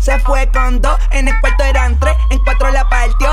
[0.00, 3.30] Se fue con dos, en el cuarto eran tres, en cuatro la partió.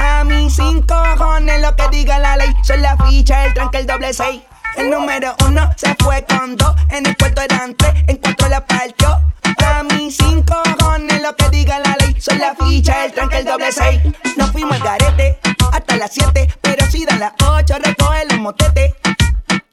[0.00, 3.86] A mí sin cojones lo que diga la ley, son la ficha, el tranque, el
[3.86, 4.42] doble seis.
[4.76, 8.66] El número uno se fue con dos, en el cuarto eran tres, en cuatro la
[8.66, 9.20] partió.
[9.64, 13.44] A mí sin cojones lo que diga la ley, son la ficha, el tranque, el
[13.44, 14.00] doble seis.
[14.36, 15.38] Nos fuimos al garete
[15.72, 18.94] hasta las siete, pero si dan las ocho recoge los motetes.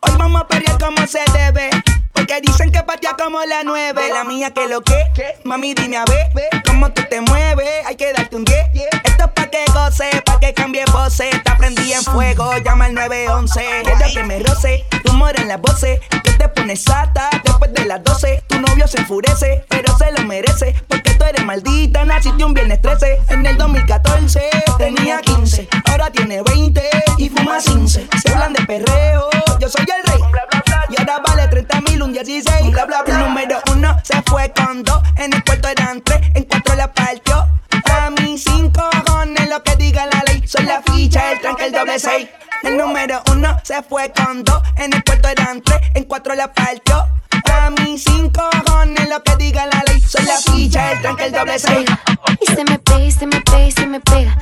[0.01, 1.44] Hoy vamos a perder como se debe
[2.41, 4.09] Dicen que patea como la nueve.
[4.13, 4.95] La mía que lo que,
[5.43, 6.27] mami dime a ver
[6.65, 7.85] cómo tú te mueves.
[7.85, 8.57] Hay que darte un 10.
[9.05, 11.31] Esto es pa' que goce, pa' que cambie voces.
[11.43, 13.61] Te prendí en fuego, llama al 911.
[13.83, 15.99] Quiero que me roce, tu humor en las voces.
[16.23, 18.43] Que te pones sata después de las 12.
[18.47, 20.75] Tu novio se enfurece, pero se lo merece.
[20.89, 23.21] Porque tú eres maldita, naciste un viernes 13.
[23.29, 24.41] En el 2014
[24.77, 25.67] tenía 15,
[32.15, 32.71] 30 mil, un 16.
[32.71, 33.13] Bla, bla, bla.
[33.13, 35.01] El número uno se fue con dos.
[35.17, 37.45] En el cuarto eran tres, en cuatro la partió.
[37.91, 40.41] A mí cinco cojones lo que diga la ley.
[40.47, 42.29] Soy la ficha, el tranque, el doble seis.
[42.63, 44.61] El número uno se fue con dos.
[44.77, 47.05] En el cuarto eran tres, en cuatro la partió.
[47.51, 49.99] A mí cinco cojones lo que diga la ley.
[50.01, 51.85] Soy la ficha, el tranque, el doble seis.
[52.41, 54.34] Y se me pega, y se me pega, y se me pega.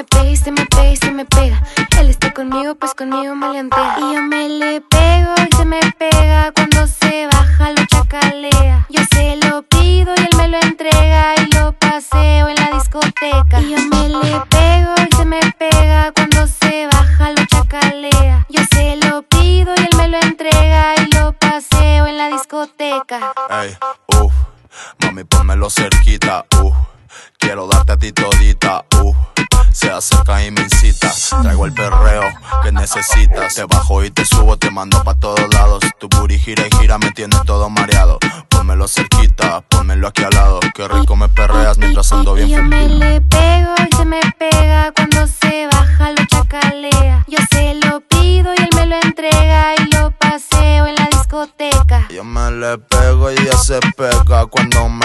[0.00, 1.62] Me pega, se me pega, se me pega.
[1.98, 3.96] Él está conmigo, pues conmigo me leantea.
[3.98, 6.52] Y yo me le pego, y se me pega.
[6.52, 8.86] Cuando se baja, lo chacalea.
[8.88, 11.34] Yo se lo pido, y él me lo entrega.
[11.36, 13.60] Y lo paseo en la discoteca.
[13.60, 16.12] Y yo me le pego, y se me pega.
[16.12, 18.46] Cuando se baja, lo chacalea.
[18.48, 20.94] Yo se lo pido, y él me lo entrega.
[20.96, 23.32] Y lo paseo en la discoteca.
[23.50, 23.76] Ey,
[24.18, 24.32] uff,
[25.02, 26.74] mami, pónmelo cerquita, uff.
[27.38, 29.16] Quiero darte a ti todita, uff.
[29.72, 31.12] Se acerca y me incita.
[31.42, 32.22] Traigo el perreo
[32.62, 33.54] que necesitas.
[33.54, 35.84] Te bajo y te subo, te mando pa' todos lados.
[35.98, 38.18] Tu booty gira y gira, me tienes todo mareado.
[38.48, 40.60] Pónmelo cerquita, pónmelo aquí al lado.
[40.74, 44.92] Qué rico me perreas mientras ando bien yo me le pego y se me pega
[44.92, 47.24] cuando se baja lo chacalea.
[47.28, 52.08] Yo se lo pido y él me lo entrega y lo paseo en la discoteca.
[52.10, 54.99] Yo me le pego y ella se pega cuando me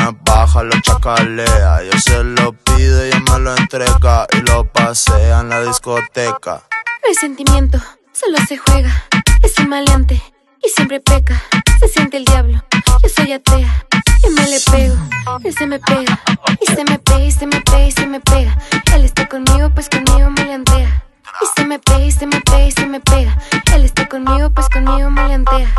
[0.45, 1.83] baja lo chacalea.
[1.83, 6.63] Yo se lo pido ella me lo entrega y lo pasea en la discoteca.
[7.03, 7.79] No sentimiento,
[8.13, 8.91] solo se juega.
[9.41, 10.22] Es un maleante
[10.63, 11.41] y siempre peca.
[11.79, 12.63] Se siente el diablo,
[13.01, 13.85] yo soy atea.
[14.23, 14.95] Y me le pego,
[15.44, 16.19] él se me pega.
[16.62, 18.57] Y se me pega, y se me pega, y se me pega.
[18.94, 21.06] Él está conmigo, pues conmigo me leantea.
[21.41, 23.38] Y se me pega, y se me pega, y se me pega.
[23.73, 25.73] Él está conmigo, pues conmigo me leantea.